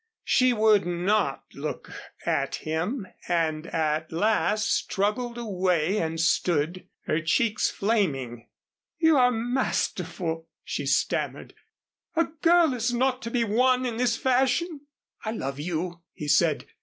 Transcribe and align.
She 0.23 0.51
would 0.51 0.83
not 0.87 1.43
look 1.53 1.91
at 2.25 2.55
him 2.55 3.05
and 3.27 3.67
at 3.67 4.11
last 4.11 4.73
struggled 4.73 5.37
away 5.37 5.99
and 5.99 6.19
stood, 6.19 6.87
her 7.05 7.21
cheeks 7.21 7.69
flaming. 7.69 8.49
"You 8.97 9.15
are 9.17 9.29
masterful!" 9.29 10.49
she 10.63 10.87
stammered. 10.87 11.53
"A 12.15 12.23
girl 12.41 12.73
is 12.73 12.91
not 12.91 13.21
to 13.21 13.29
be 13.29 13.43
won 13.43 13.85
in 13.85 13.97
this 13.97 14.17
fashion." 14.17 14.87
"I 15.23 15.29
love 15.33 15.59
you," 15.59 16.01
he 16.13 16.27
said. 16.27 16.65